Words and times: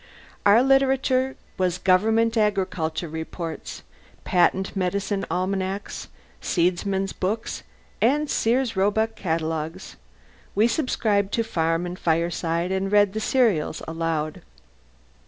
Our 0.47 0.63
literature 0.63 1.35
was 1.59 1.77
government 1.77 2.35
agriculture 2.35 3.07
reports, 3.07 3.83
patent 4.23 4.75
medicine 4.75 5.27
almanacs, 5.29 6.07
seedsmen's 6.41 7.13
booklets, 7.13 7.61
and 8.01 8.27
Sears 8.27 8.75
Roebuck 8.75 9.13
catalogues. 9.15 9.97
We 10.55 10.67
subscribed 10.67 11.31
to 11.33 11.43
Farm 11.43 11.85
and 11.85 11.99
Fireside 11.99 12.71
and 12.71 12.91
read 12.91 13.13
the 13.13 13.19
serials 13.19 13.83
aloud. 13.87 14.41